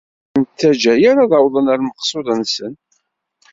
[0.35, 2.73] Ur ten-ttaǧǧa ara ad awḍen ɣer lmeqsud-nsen!